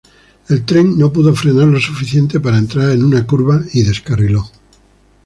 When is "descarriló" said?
3.83-4.49